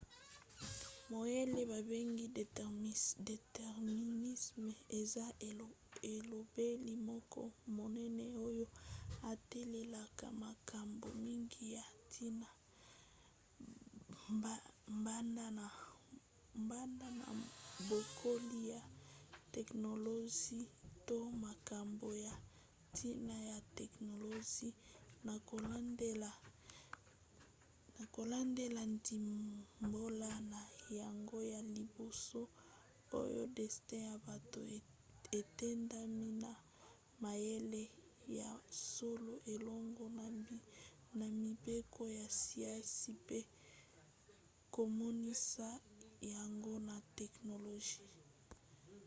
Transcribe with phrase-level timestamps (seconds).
[1.11, 2.25] mayele babengi
[3.27, 5.25] déterminisme eza
[6.15, 7.41] elobeli moko
[7.77, 8.67] monene oyo
[9.31, 12.49] etalelaka makambo mingi ya ntina
[16.69, 17.33] banda na
[17.87, 18.81] bokoli ya
[19.55, 20.61] teknolozi
[21.07, 22.33] to makambo ya
[22.91, 24.69] ntina ya teknolozi
[27.97, 30.61] na kolandela ndimbola na
[30.99, 32.41] yango ya liboso
[33.21, 34.59] oyo destin ya bato
[35.39, 36.51] etindami na
[37.23, 37.83] mayele
[38.39, 38.49] ya
[38.91, 40.05] solo elongo
[41.19, 43.39] na mibeko ya siansi pe
[44.75, 45.67] komonisa
[46.33, 48.03] yango na teknolozi